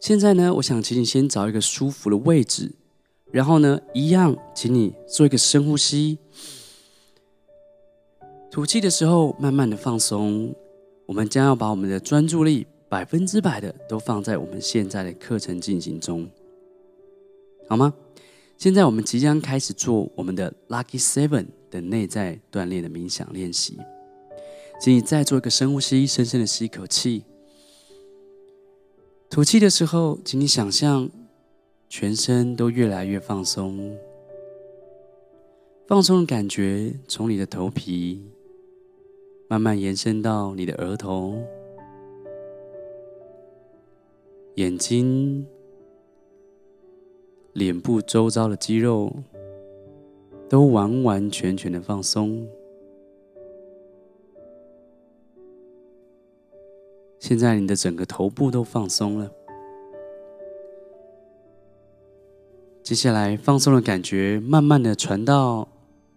[0.00, 2.72] 现在呢，我想请你先找一个舒服的位置，
[3.32, 6.18] 然后呢，一样，请你做一个深呼吸。
[8.50, 10.54] 吐气的时候，慢慢的放松。
[11.06, 16.28] 我们将要把我们的专注力百分之百的都放在我们现在的课程进行中，
[17.68, 17.94] 好吗？
[18.58, 23.78] 现在我们即将开始做我们的 Lucky Seven 的内在锻炼的冥想练习。
[24.80, 27.24] 请你再做一个深呼吸，深深的吸一口气。
[29.28, 31.08] 吐气的时候，请你想象
[31.88, 33.96] 全身都越来越放松，
[35.86, 38.22] 放松的感觉从你的头皮。
[39.48, 41.40] 慢慢延伸到你的额头、
[44.56, 45.46] 眼睛、
[47.52, 49.14] 脸部周遭的肌肉
[50.48, 52.44] 都完完全全的放松。
[57.26, 59.28] 现在你的整个头部都放松了。
[62.84, 65.66] 接下来，放松的感觉慢慢的传到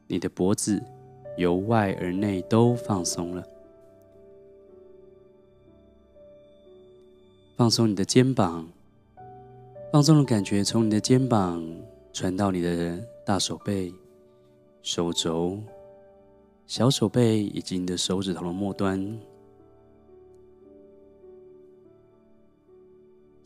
[0.05, 0.83] 你的脖子。
[1.35, 3.43] 由外而内都放松了，
[7.57, 8.67] 放松你的肩膀，
[9.91, 11.65] 放松的感觉从你的肩膀
[12.13, 13.91] 传到你的大手背、
[14.83, 15.57] 手肘、
[16.67, 19.19] 小手背以及你的手指头的末端。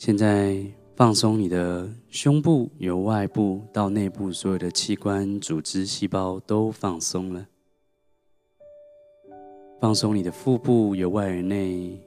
[0.05, 0.61] 现在
[0.97, 7.47] 放松你的胸部，由外部到内部，所有的器官、组织、细胞都放松了。
[9.79, 11.97] 放松你的腹部，由外而内。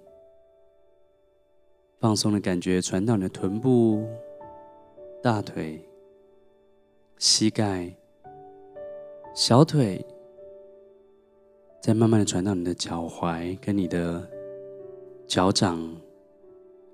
[1.98, 4.06] 放松的感觉传到你的臀部、
[5.22, 5.82] 大腿、
[7.16, 7.90] 膝盖、
[9.34, 10.04] 小腿，
[11.80, 14.28] 再慢慢的传到你的脚踝跟你的
[15.26, 15.80] 脚掌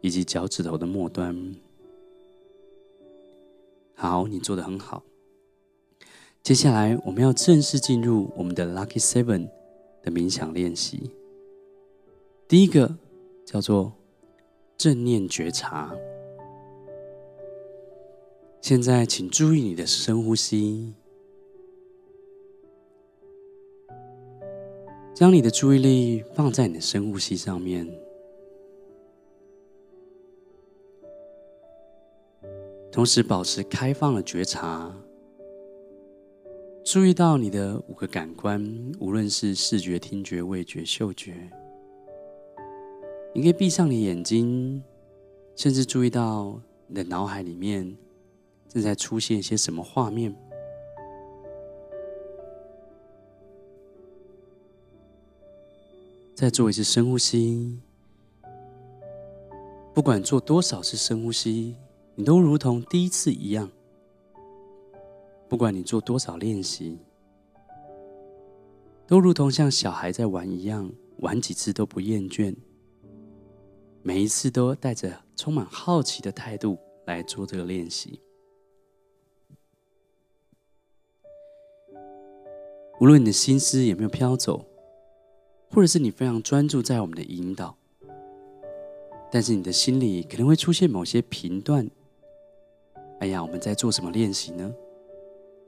[0.02, 1.56] 以及脚趾头的末端。
[3.94, 5.02] 好，你做得很好。
[6.42, 9.48] 接下来我们要正式进入我们的 Lucky Seven。
[10.04, 11.12] 的冥想练习，
[12.48, 12.96] 第一个
[13.46, 13.92] 叫做
[14.76, 15.94] 正念觉察。
[18.60, 20.92] 现在，请注意你的深呼吸，
[25.14, 27.88] 将你的注意力放在你的深呼吸上面，
[32.92, 34.94] 同时保持开放的觉察。
[36.84, 38.62] 注意到你的五个感官，
[39.00, 41.34] 无论是视觉、听觉、味觉、嗅觉，
[43.34, 44.82] 你可以闭上你眼睛，
[45.56, 47.96] 甚至注意到你的脑海里面
[48.68, 50.36] 正在出现一些什么画面。
[56.34, 57.78] 再做一次深呼吸，
[59.94, 61.76] 不管做多少次深呼吸，
[62.14, 63.70] 你都如同第一次一样。
[65.48, 66.98] 不管你做多少练习，
[69.06, 72.54] 都如同像小孩在玩一样，玩几次都不厌倦。
[74.02, 78.20] 每一次都带着充满好奇的态度来做这个练习。
[83.00, 84.64] 无论你的心思有没有飘走，
[85.70, 87.76] 或者是你非常专注在我们的引导，
[89.30, 91.90] 但是你的心里可能会出现某些频段。
[93.22, 94.74] 哎呀，我们在做什么练习呢？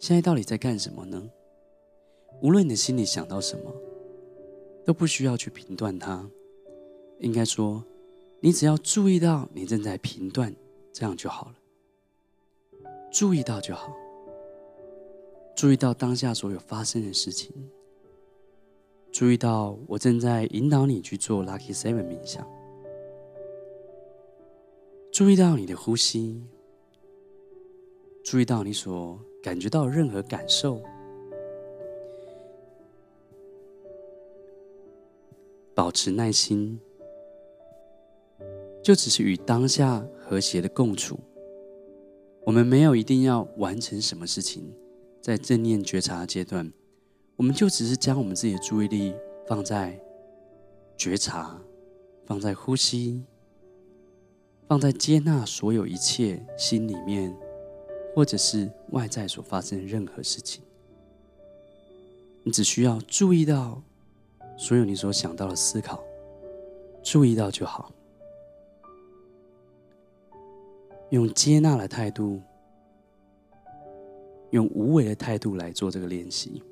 [0.00, 1.31] 现在到底在干什么呢？
[2.42, 3.72] 无论你的心里想到什么，
[4.84, 6.28] 都不需要去评断它。
[7.20, 7.84] 应该说，
[8.41, 10.53] 你只要注意到你正在评断，
[10.93, 11.54] 这样就好了。
[13.12, 13.94] 注意到就好，
[15.54, 17.53] 注意到当下所有发生的事情，
[19.12, 22.44] 注意到我正在引导你去做 Lucky Seven 冥想，
[25.12, 26.43] 注意到你的呼吸，
[28.25, 29.17] 注意到你所。
[29.45, 30.81] 感觉到任何感受，
[35.75, 36.81] 保持耐心，
[38.83, 41.21] 就只是与当下和谐的共处。
[42.47, 44.75] 我们没有一定要完成什么事情，
[45.20, 46.73] 在正念觉察阶段，
[47.37, 49.15] 我们就只是将我们自己的注意力
[49.47, 50.00] 放在
[50.97, 51.61] 觉察，
[52.25, 53.23] 放在呼吸，
[54.67, 57.37] 放在接纳所有一切心里面。
[58.14, 60.62] 或者是外在所发生的任何事情，
[62.44, 63.82] 你只需要注意到
[64.56, 66.00] 所有你所想到的思考，
[67.02, 67.93] 注意到就好。
[71.11, 72.40] 用接纳的态度，
[74.50, 76.62] 用无为的态度来做这个练习。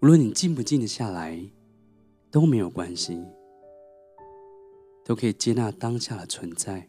[0.00, 1.40] 无论你静不静得下来
[2.30, 3.20] 都没有关系，
[5.04, 6.88] 都可以接纳当下的存在。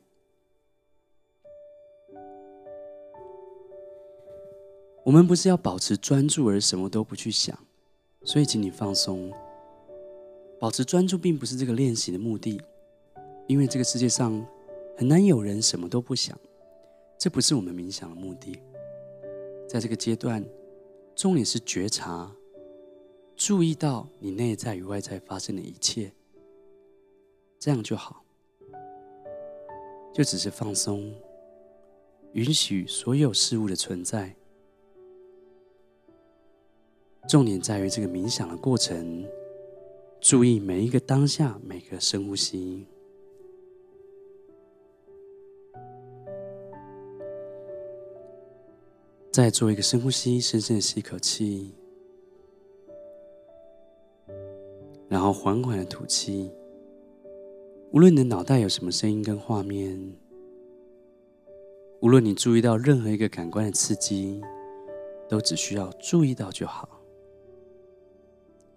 [5.05, 7.57] 我们不是要保持专注而什么都不去想，
[8.23, 9.31] 所以请你放松。
[10.59, 12.61] 保持专注并不是这个练习的目的，
[13.47, 14.45] 因为这个世界上
[14.97, 16.37] 很难有人什么都不想，
[17.17, 18.59] 这不是我们冥想的目的。
[19.67, 20.43] 在这个阶段，
[21.15, 22.29] 重点是觉察，
[23.35, 26.11] 注意到你内在与外在发生的一切。
[27.57, 28.23] 这样就好，
[30.13, 31.13] 就只是放松，
[32.33, 34.35] 允许所有事物的存在。
[37.27, 39.25] 重点在于这个冥想的过程，
[40.19, 42.85] 注意每一个当下，每个深呼吸。
[49.31, 51.71] 再做一个深呼吸，深深的吸一口气，
[55.07, 56.51] 然后缓缓的吐气。
[57.91, 60.13] 无论你的脑袋有什么声音跟画面，
[62.01, 64.41] 无论你注意到任何一个感官的刺激，
[65.29, 66.98] 都只需要注意到就好。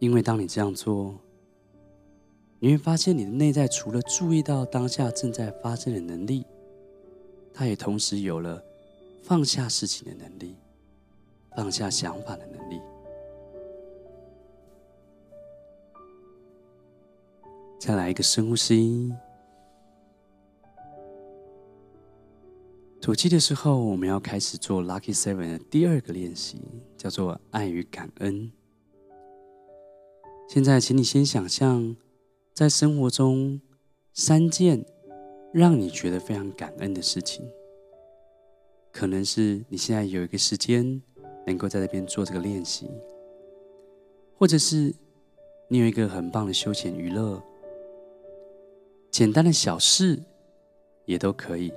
[0.02, 1.14] 因为当你这样做，
[2.58, 6.44] 你会发现你的内在除了注意到当下正在发生的能力，
[7.54, 8.60] 它也同时有了
[9.22, 10.56] 放下事情的能力，
[11.54, 12.80] 放下想法的能力。
[17.78, 19.14] 再来一个深呼吸，
[23.00, 26.60] 吐气的时候，我们要开始做 Lucky Seven 的第二个练习，
[26.96, 28.50] 叫做爱与感恩。
[30.48, 31.96] 现在，请你先想象，
[32.52, 33.60] 在生活中
[34.12, 34.84] 三件
[35.50, 37.48] 让你觉得非常感恩的事情，
[38.92, 41.00] 可能是你现在有一个时间
[41.46, 42.86] 能够在这边做这个练习，
[44.36, 44.94] 或者是
[45.68, 47.42] 你有一个很棒的休闲娱乐。
[49.10, 50.22] 简单的小事
[51.06, 51.72] 也都可以，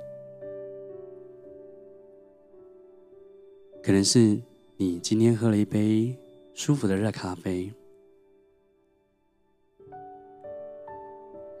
[3.82, 4.38] 可能是
[4.76, 6.14] 你今天喝了一杯
[6.52, 7.72] 舒服的热咖啡。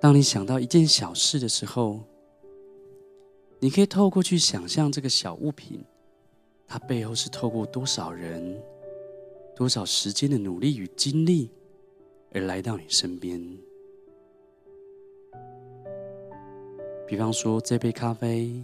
[0.00, 2.00] 当你想到一件小事的时候，
[3.58, 5.82] 你可以透过去想象这个小物品，
[6.66, 8.62] 它背后是透过多少人、
[9.54, 11.50] 多少时间的努力与精力
[12.32, 13.40] 而来到你身边。
[17.06, 18.62] 比方说，这杯咖啡，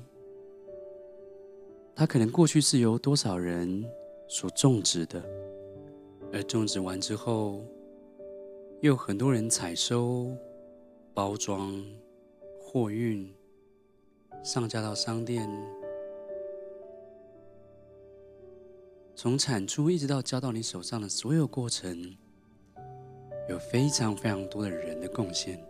[1.95, 3.85] 它可能过去是由多少人
[4.29, 5.25] 所种植的，
[6.33, 7.65] 而种植完之后，
[8.81, 10.31] 又有很多人采收、
[11.15, 11.85] 包装、
[12.59, 13.31] 货运、
[14.43, 15.47] 上架到商店，
[19.15, 22.17] 从产出一直到交到你手上的所有过程，
[23.51, 25.63] 有非常非常多的人的贡献。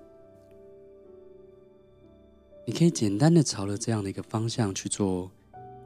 [2.65, 5.29] 你可以简单的朝着这样的一个方向去做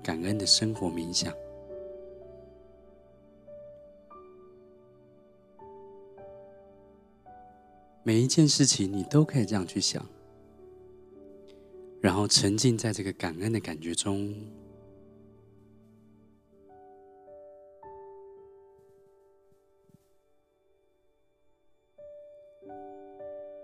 [0.02, 1.32] 感恩的生活冥想。
[8.06, 10.00] 每一件事情你都可以这样去想，
[12.00, 14.32] 然后沉浸在这个感恩的感觉中。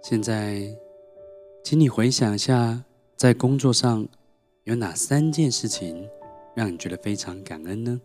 [0.03, 0.77] 现在，
[1.63, 2.85] 请你回想一下。
[3.15, 4.09] 在工作上
[4.65, 6.11] 有哪三件事情
[6.57, 8.01] 让你觉得非常感恩呢？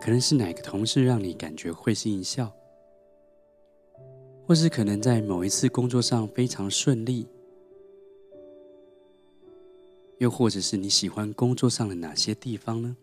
[0.00, 2.52] 可能是哪个同事让你感觉会心一笑，
[4.50, 7.24] 或是可能在某一次工作上非常顺利，
[10.18, 12.96] 又或者是你喜欢工作上的哪些地方呢？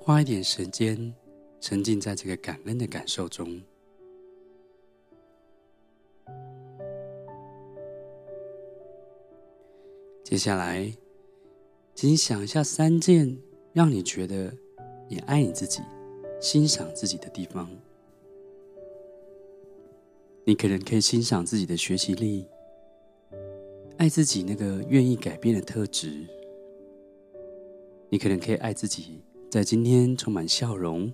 [0.00, 1.14] 花一点时间
[1.60, 3.60] 沉浸在这个感恩的感受中。
[10.24, 10.90] 接下来，
[11.94, 13.36] 请你想一下三件
[13.74, 14.50] 让你觉得
[15.10, 15.82] 你爱你自己、
[16.40, 17.68] 欣赏自己的地方。
[20.44, 22.46] 你可能可以欣赏自己的学习力，
[23.96, 26.24] 爱自己那个愿意改变的特质。
[28.08, 31.12] 你可能可以爱自己在今天充满笑容。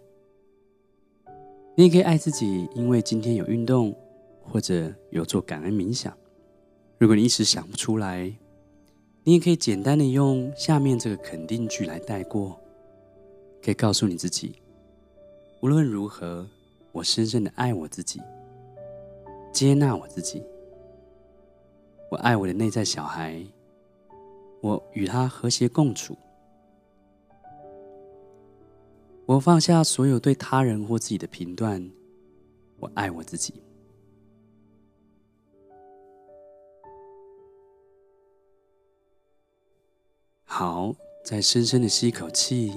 [1.75, 3.97] 你也可以爱自己，因为今天有运动
[4.43, 6.15] 或者有做感恩冥想。
[6.99, 8.31] 如果你一时想不出来，
[9.25, 12.61] 你也可以简单的用下面这个肯定句来带过，
[13.63, 14.57] 可以告诉你自己：
[15.63, 16.45] 无论如何，
[16.91, 18.21] 我深深的爱我自己，
[19.53, 20.45] 接纳我自己，
[22.11, 23.41] 我爱我的内在小孩，
[24.61, 26.19] 我与他和谐共处，
[29.25, 31.89] 我放下所有对他人或自己的评断，
[32.81, 33.63] 我爱我自己。
[40.43, 40.93] 好，
[41.25, 42.75] 再深深的吸一口气，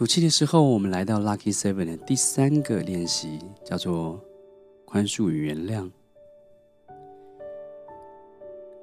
[0.00, 4.18] 吐气的时候，我们来到 Lucky Seven 的第三个练习，叫做
[4.86, 5.90] 宽恕与原谅。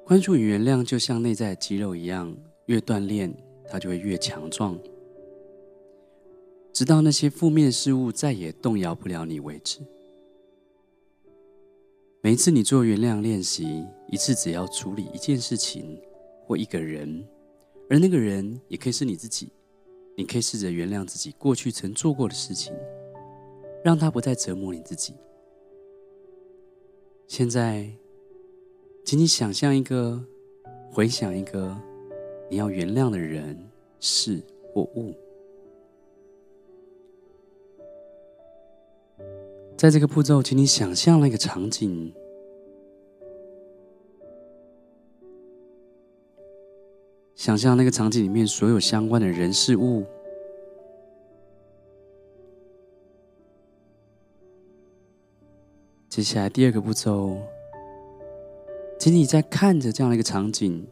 [0.04, 2.32] 宽恕与原谅就像内在肌肉一样，
[2.66, 3.34] 越锻炼，
[3.68, 4.78] 它就会越强壮。
[6.72, 9.80] 直到那些负面事物再也动摇不了你为止。
[12.22, 16.00] 每一次你做原谅练习，一次只要处理一件事情
[16.46, 17.26] 或一个人，
[17.90, 19.48] 而那个人也可以是你自己。
[20.18, 22.74] 你可以试着原谅自己过去曾做过的事情，
[23.84, 25.14] 让它不再折磨你自己。
[27.28, 27.88] 现在，
[29.04, 30.20] 请你想象一个，
[30.90, 31.72] 回想一个
[32.50, 33.56] 你要原谅的人、
[34.00, 34.42] 事
[34.74, 35.14] 或物。
[39.76, 42.12] 在这个步骤，请你想象那个场景，
[47.38, 50.04] 想象那个场景里面所有相关的人事物。
[56.08, 57.38] 接下来第二个步骤，
[58.98, 60.84] 请你在看着这样的一个场景，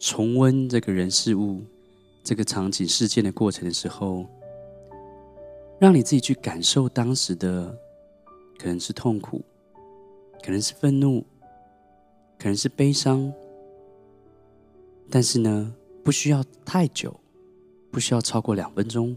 [0.00, 1.62] 重温这个人事物、
[2.24, 4.26] 这个场景事件的过程的时候，
[5.78, 7.78] 让你自己去感受当时的。
[8.58, 9.40] 可能是痛苦，
[10.44, 11.24] 可能是愤怒，
[12.38, 13.32] 可能是悲伤，
[15.10, 17.20] 但是呢，不需要太久，
[17.90, 19.16] 不需要超过两分钟。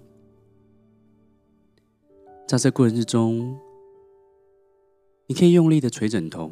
[2.48, 3.60] 在这过程之中，
[5.25, 6.51] 你可以用力的捶枕头，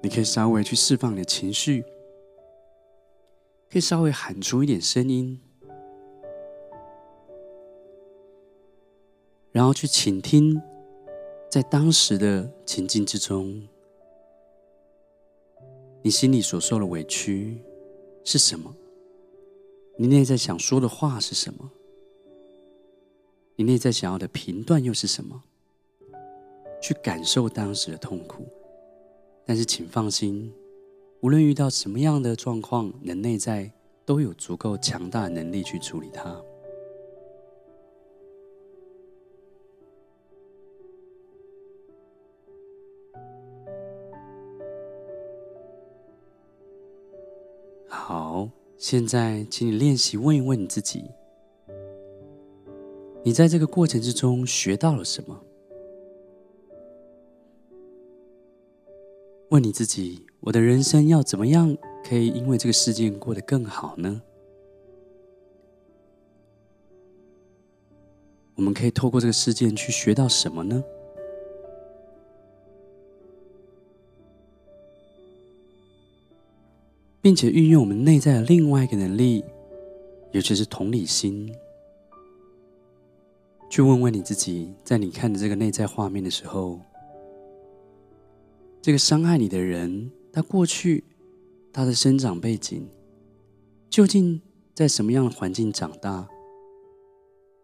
[0.00, 1.82] 你可以稍微去释放你的情绪，
[3.68, 5.40] 可以稍微喊出一点声音。
[9.50, 10.60] 然后去倾听，
[11.50, 13.68] 在当时的情境之中，
[16.02, 17.60] 你心里所受的委屈
[18.24, 18.74] 是什么？
[19.96, 21.70] 你内在想说的话是什么？
[23.56, 25.42] 你内在想要的评断又是什么？
[26.82, 28.44] 去感受当时的痛苦，
[29.46, 30.52] 但是请放心，
[31.20, 33.70] 无论遇到什么样的状况，你的内在
[34.04, 36.36] 都有足够强大的能力去处理它。
[48.06, 51.10] 好，现在请你练习问一问你自己：
[53.22, 55.40] 你在这个过程之中学到了什么？
[59.48, 61.74] 问你自己：我的人生要怎么样
[62.06, 64.20] 可以因为这个事件过得更好呢？
[68.54, 70.84] 我们可以透过这个事件去学到什么呢？
[77.24, 79.42] 并且运用我们内在的另外一个能力，
[80.30, 81.50] 也就是同理心，
[83.70, 86.78] 去问问你自己，在你看着这个内在画面的时候，
[88.82, 91.02] 这个伤害你的人，他过去
[91.72, 92.86] 他的生长背景，
[93.88, 94.42] 究竟
[94.74, 96.28] 在什么样的环境长大？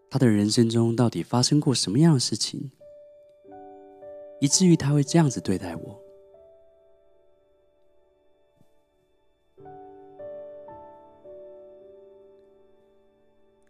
[0.09, 2.71] 他的人生中到底发生过什么样的事情，
[4.41, 6.01] 以至于他会这样子对待我？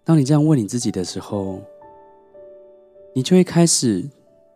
[0.04, 1.61] 当你这样问你自己的时候，
[3.14, 4.09] 你就会开始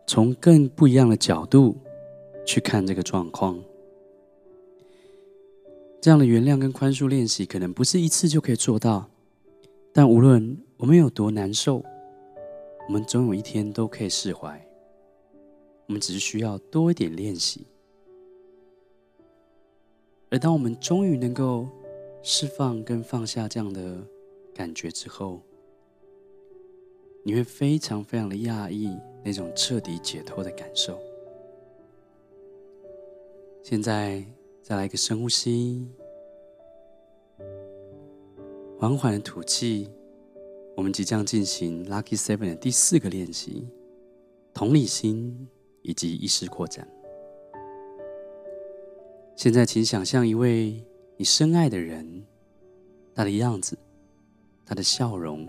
[0.07, 1.77] 从更不一样的角度
[2.45, 3.59] 去看这个状况。
[6.01, 9.09] 这样的原谅跟宽恕练习可能不是一次就可以做到，
[9.93, 11.83] 但无论我们有多难受，
[12.87, 14.61] 我们总有一天都可以释怀。
[15.87, 17.65] 我们只是需要多一点练习。
[20.29, 21.67] 而当我们终于能够
[22.21, 23.97] 释放跟放下这样的
[24.55, 25.41] 感觉之后，
[27.23, 30.97] 你会非常非常的讶异那种彻底解脱的感受。
[33.61, 34.23] 现在
[34.61, 35.85] 再来一个深呼吸，
[38.79, 39.89] 缓缓的吐气。
[40.77, 43.67] 我们即将进行 Lucky Seven 的第四个练习：
[44.53, 45.47] 同理心
[45.81, 46.87] 以及意识扩展。
[49.35, 50.81] 现在，请想象一位
[51.17, 52.25] 你深爱的人，
[53.13, 53.77] 他的样子。
[54.65, 55.47] 他的笑容，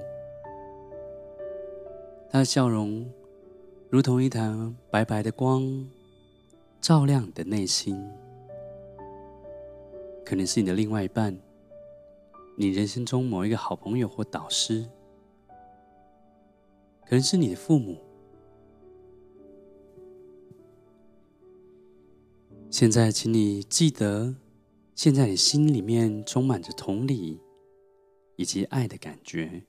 [2.29, 3.11] 他的笑容
[3.89, 5.89] 如同一盏白白的光，
[6.81, 7.97] 照亮你的内心。
[10.25, 11.39] 可能是你的另外一半，
[12.57, 14.85] 你人生中某一个好朋友或导师，
[17.05, 17.97] 可能是你的父母。
[22.69, 24.35] 现在，请你记得，
[24.95, 27.41] 现在你心里面充满着同理
[28.37, 29.63] 以及爱的感觉。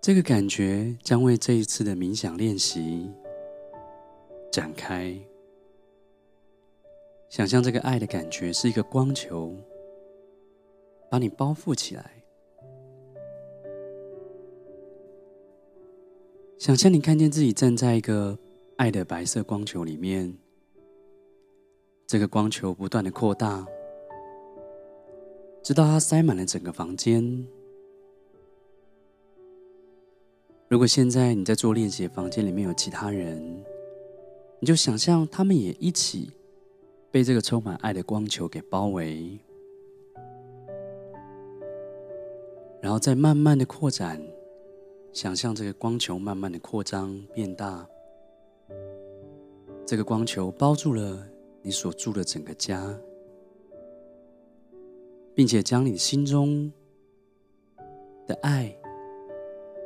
[0.00, 3.08] 这个感觉将为这一次的冥想练习
[4.50, 5.16] 展开。
[7.28, 9.54] 想象这个爱的感觉是一个光球，
[11.08, 12.24] 把你包覆起来。
[16.58, 18.38] 想象你看见自己站在一个
[18.76, 20.36] 爱的白色光球里面，
[22.12, 23.66] 这个光球不断的扩大，
[25.62, 27.46] 直到它塞满了整个房间。
[30.68, 33.64] 如果现在你在做练习，房间里面有其他人，
[34.60, 36.30] 你就想象他们也一起
[37.10, 39.38] 被这个充满爱的光球给包围，
[42.82, 44.22] 然后再慢慢的扩展。
[45.14, 47.88] 想象这个光球慢慢的扩张变大，
[49.86, 51.26] 这个光球包住了
[51.62, 52.98] 你所住的整个家，
[55.34, 56.70] 并且将你心中
[58.26, 58.76] 的爱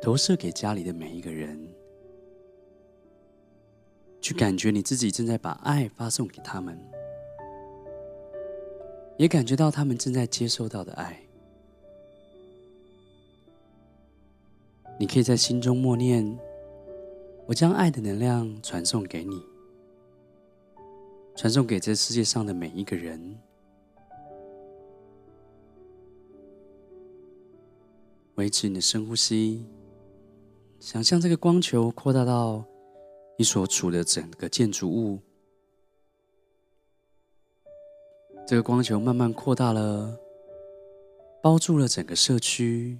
[0.01, 1.59] 投射给家里的每一个人，
[4.19, 6.77] 去感觉你自己正在把爱发送给他们，
[9.17, 11.21] 也感觉到他们正在接受到的爱。
[14.99, 16.37] 你可以在心中默念
[17.45, 19.43] ：“我将爱的能量传送给你，
[21.37, 23.37] 传送给这世界上的每一个人。”
[28.35, 29.65] 维持你的深呼吸，
[30.79, 32.65] 想象这个光球扩大到
[33.37, 35.19] 你所处的整个建筑物。
[38.47, 40.19] 这个光球慢慢扩大了，
[41.41, 42.97] 包住了整个社区。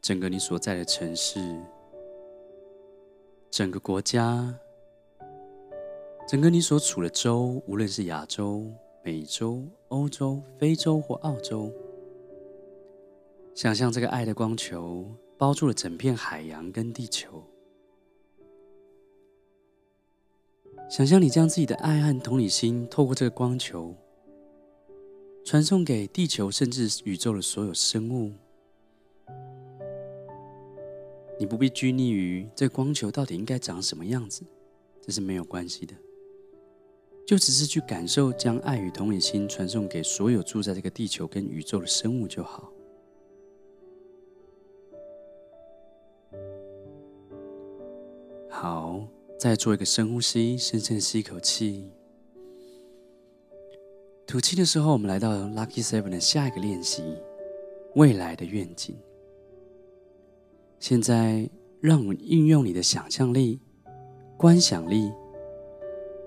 [0.00, 1.40] 整个你所在的城市，
[3.50, 4.54] 整个国家，
[6.30, 8.64] 整个你所处的洲，无论是亚洲、
[9.02, 11.72] 美洲、欧洲、非洲或澳洲，
[13.52, 17.42] 想象这个爱的光球包住了整片海洋跟地球。
[20.88, 23.92] 想象你将自己的爱和同理心透过这个光球，
[25.44, 28.30] 传送给地球，甚至宇宙的所有生物。
[31.40, 34.44] 你不必拘泥于这光球到底应该长什么样子，
[35.02, 35.92] 这是没有关系的。
[37.30, 42.72] 就只是去感受，将爱与同理心传送给所有住在这个地球跟宇宙的生物就好。
[48.48, 49.06] 好，
[49.38, 51.92] 再做一个深呼吸，深深吸一口气，
[54.26, 57.16] 吐气的时候，我们来到 Lucky Seven 的下一个练习——
[57.94, 58.98] 未来的愿景。
[60.80, 61.48] 现在，
[61.80, 63.60] 让我们运用你的想象力、
[64.36, 65.12] 观想力，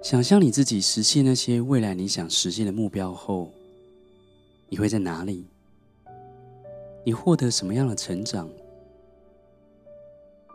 [0.04, 3.50] 想象你自己实现那些未来你想实现的目标后，
[4.68, 5.46] 你会在哪里？
[7.06, 8.50] 你获得什么样的成长？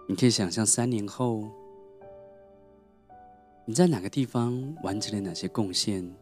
[0.07, 1.49] 你可以想象三年后，
[3.65, 6.15] 你在哪个地方完成了哪些贡献，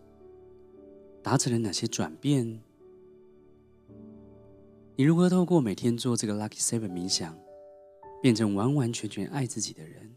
[1.21, 2.61] 达成了哪些转变？
[4.95, 7.37] 你如何透过每天做这个 Lucky Seven 冥想，
[8.23, 10.15] 变成完完全全爱自己的人。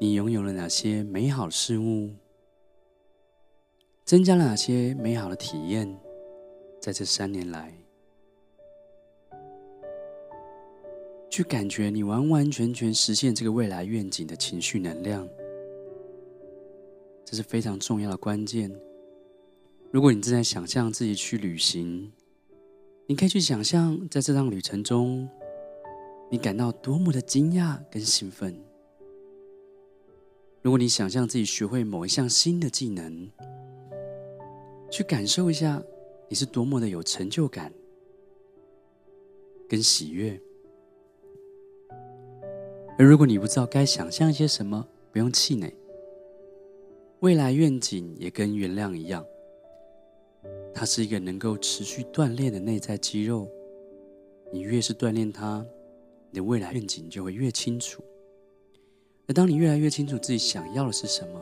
[0.00, 2.10] 你拥有了哪些美好的事物？
[4.04, 5.98] 增加了哪些美好的体验？
[6.80, 7.76] 在这三年来，
[11.28, 15.28] 去感觉你完完全全实现这个未来愿景的情绪能量，
[17.24, 18.70] 这是非常重要的关键。
[19.90, 22.12] 如果你正在想象自己去旅行，
[23.08, 25.28] 你可以去想象，在这趟旅程中，
[26.30, 28.67] 你感到多么的惊讶跟兴奋。
[30.60, 33.30] 如果你想象自己学会某一项新的技能，
[34.90, 35.82] 去感受一下，
[36.28, 37.72] 你是多么的有成就感
[39.68, 40.38] 跟喜悦。
[42.98, 45.72] 而如果你不知道该想象一些什么，不用气馁。
[47.20, 49.24] 未来愿景也跟原谅一样。
[50.74, 53.48] 它是一个能够持续锻炼的内在肌肉，
[54.52, 55.64] 你越是锻炼它，
[56.30, 58.02] 你的未来愿景就会越清楚。
[59.28, 61.40] 而当你越来越清楚自己想要的是什么，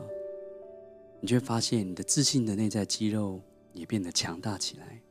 [1.21, 5.01] 你就会发现你的自信的内在肌肉也变得强大起来。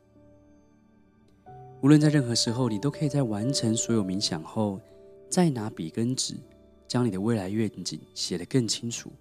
[1.81, 4.79] 无论在任何时候，你都可以在完成所有冥想后，
[5.27, 6.35] 再拿笔跟纸，
[6.87, 9.11] 将你的未来愿景写得更清楚。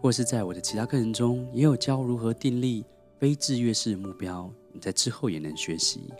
[0.00, 2.84] 或是在我的其他课程中，也有教如何订立。
[3.16, 6.12] 非制约式目标，你在之后也能学习。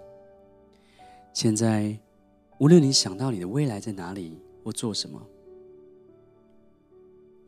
[1.34, 1.94] 现在，
[2.58, 5.20] 无论你想到你的未来在哪里或做什么，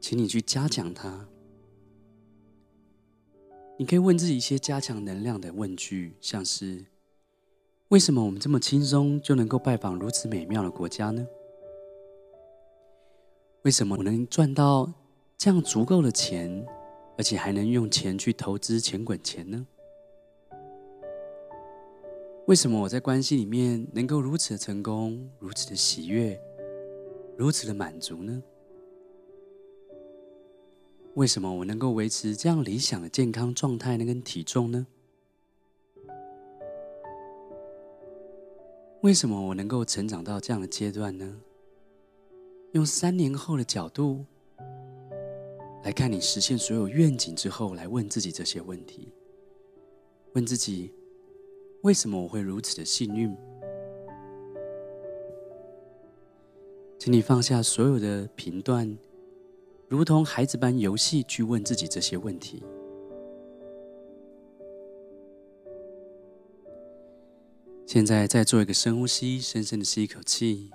[0.01, 1.29] 请你去加强它。
[3.79, 6.87] 你可以问自己一些加强能量的问句，像是：
[7.89, 11.27] 为什么我们这么轻松就能够拜访如此美妙的国家呢？
[13.63, 14.91] 为什么我能赚到
[15.37, 16.67] 这样足够的钱，
[17.19, 19.67] 而且还能用钱去投资钱滚钱呢？
[22.47, 26.41] 为什么我在关系里面能够如此的成功，如此的喜悦，
[27.37, 28.43] 如此的满足呢？
[31.17, 34.05] 为什么我能够维持这样理想的健康状态呢？
[34.05, 34.87] 跟体重呢？
[39.01, 41.41] 为什么我能够成长到这样的阶段呢？
[42.73, 44.27] 用三年后的角度
[45.85, 49.09] 来看你实现所有愿景之后，来问自己这些问题：
[50.35, 50.93] 问自己，
[51.81, 53.35] 为什么我会如此的幸运？
[56.99, 58.99] 请你放下所有的评断。
[59.89, 62.63] 如同孩子般游戏去问自己这些问题。
[67.87, 70.71] 现在再做一个深呼吸，深深的吸一口气。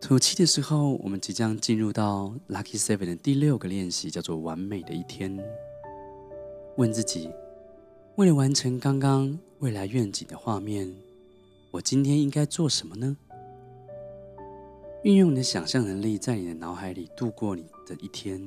[0.00, 5.38] 吐气的时候，我们即将进入到 Lucky Seven 的第六个练习，叫做“完美的一天”。
[6.76, 7.30] 问自己：
[8.16, 10.92] 为了完成刚刚未来愿景的画面，
[11.70, 13.16] 我今天应该做什么呢？
[15.04, 18.40] 运用你的想象能力，在你的脑海里度过你的一天。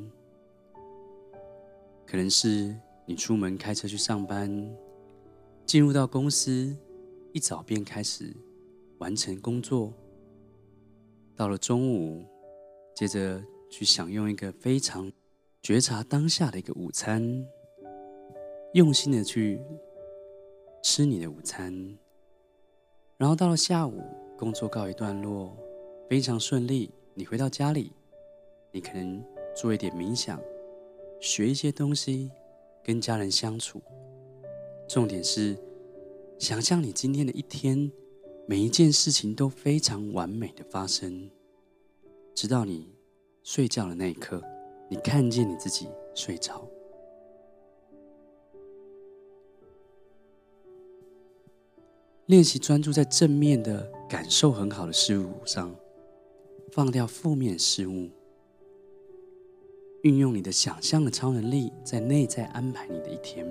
[2.07, 2.73] 可能是
[3.05, 4.49] 你出门开车去上班，
[5.65, 6.73] 进入到公司，
[7.33, 8.33] 一早便开始
[8.99, 9.93] 完成工作。
[11.35, 12.23] 到了中午，
[12.95, 15.11] 接着去享用一个非常
[15.61, 17.45] 觉察当下的一个午餐，
[18.75, 19.59] 用心的去
[20.81, 21.97] 吃你的午餐。
[23.17, 24.01] 然后到了下午，
[24.37, 25.53] 工作告一段落。
[26.07, 26.91] 非常顺利。
[27.13, 27.91] 你回到家里，
[28.71, 29.23] 你可能
[29.55, 30.39] 做一点冥想，
[31.19, 32.29] 学一些东西，
[32.83, 33.81] 跟家人相处。
[34.87, 35.57] 重点是，
[36.37, 37.91] 想象你今天的一天，
[38.47, 41.31] 每一件事情都非常完美的发生，
[42.33, 42.93] 直到你
[43.43, 44.43] 睡觉的那一刻，
[44.89, 46.67] 你看见你自己睡着。
[52.25, 55.73] 练习专注在正面的感受很好的事物上。
[56.75, 58.09] 放掉负面事物，
[60.01, 63.47] 运用你的想象的超能力，在内在安排你的一天。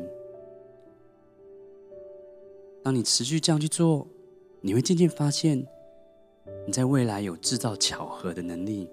[2.82, 4.06] 当你持续这样去做，
[4.60, 5.66] 你会渐渐发现，
[6.66, 8.90] 你在未来有制造巧合的能力。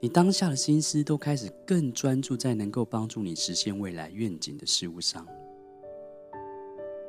[0.00, 5.28] 你当下的心思都开始更专注在能够帮助你实现未来愿景的事物上。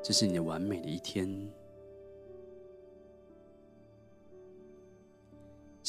[0.04, 1.50] 这是你的完美的一天。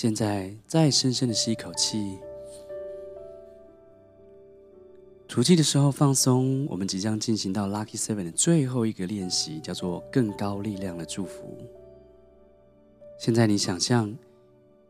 [0.01, 2.21] 现在，再深深的吸一口气，
[5.27, 6.65] 吐气的时候放松。
[6.71, 11.59] 我们即将进行到 Lucky Seven 的最后一个练习，叫做更高力量的祝福。
[13.19, 14.17] 现在，你想象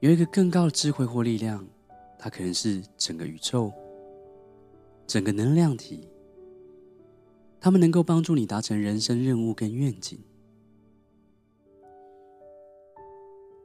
[0.00, 1.66] 有一个更高的智慧或力量，
[2.18, 3.72] 它可能是整个宇宙、
[5.06, 6.06] 整个能量体，
[7.58, 10.18] 它们能够帮助你达成人生任务跟愿景。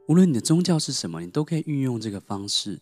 [0.06, 2.78] 无论你的宗教是什么，你都可以运用这个方式。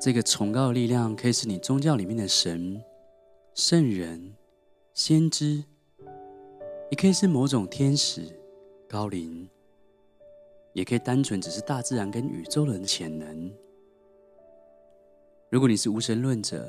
[0.00, 2.82] 这个崇高的力量可以是你宗教里面的神、
[3.54, 4.34] 圣人、
[4.92, 5.62] 先知，
[6.90, 8.22] 也可以是某种天使、
[8.88, 9.48] 高灵，
[10.72, 13.52] 也可以单纯只是大自然跟宇宙人的潜能。
[15.50, 16.68] 如果你是无神论者，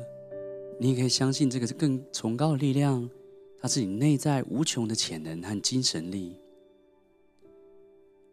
[0.80, 3.10] 你也可以相信这个是更崇高的力量，
[3.60, 6.39] 它是你内在无穷的潜能和精神力。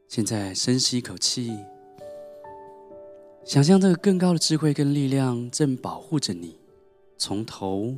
[0.08, 1.52] 现在深吸一口气，
[3.44, 6.56] 想象这个更高的智慧跟力量正保护着你，
[7.18, 7.94] 从头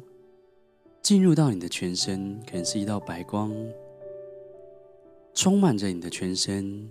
[1.03, 3.55] 进入到你的全身，可能是一道白光，
[5.35, 6.91] 充满着你的全身。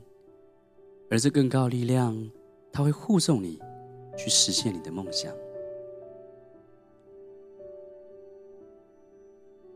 [1.10, 2.30] 而这更高的力量，
[2.72, 3.60] 它会护送你
[4.18, 5.34] 去实现你的梦想。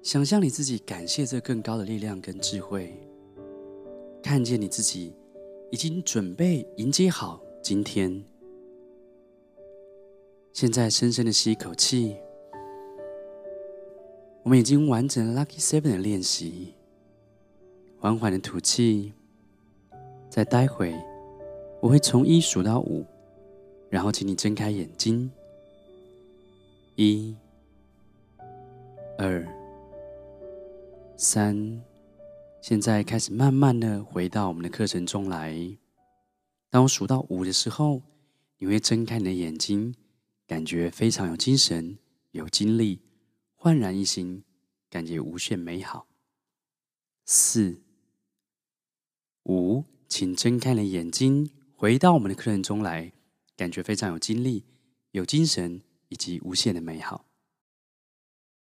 [0.03, 2.95] 想象你自己感谢这更高的力量跟智慧，
[4.21, 5.13] 看见你自己。
[5.71, 8.21] 已经准备迎接好今天。
[10.51, 12.17] 现在深深的吸一口气，
[14.43, 16.73] 我们已经完成了 Lucky Seven 的练习。
[18.01, 19.13] 缓缓的吐气，
[20.29, 20.93] 再待会，
[21.79, 23.05] 我会从一数到五，
[23.89, 25.31] 然后请你睁开眼睛。
[26.97, 27.33] 一、
[29.17, 29.47] 二、
[31.15, 31.81] 三，
[32.61, 35.75] 现在开始慢慢的回到我们的课程中来。
[36.69, 38.03] 当我数到五的时候，
[38.59, 39.95] 你会睁开你的眼睛，
[40.45, 41.97] 感觉非常有精神、
[42.29, 43.01] 有精力、
[43.55, 44.43] 焕然一新，
[44.91, 46.05] 感觉无限美好。
[47.25, 47.81] 四、
[49.45, 53.11] 五，请睁开你的眼睛，回到我们的课程中来，
[53.57, 54.65] 感觉非常有精力、
[55.11, 57.25] 有精神以及无限的美好。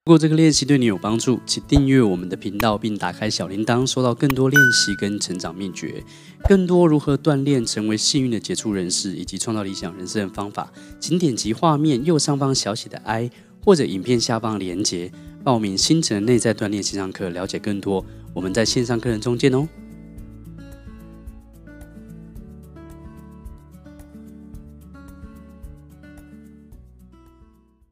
[0.06, 6.00] 如果这个练习对你有帮助，请订阅我们的频道，并打开小铃铛，收到更多练习跟成长秘诀，
[6.48, 13.28] 更多如何锻炼成为幸运的杰出人士以及创造理想人生的方法，请点击画面右上方小写的 I，
[13.64, 15.10] 或者影片下方连接，
[15.42, 18.06] 报名星辰内在锻炼线上课，了解更多。
[18.32, 19.66] 我们在线上课程中见哦。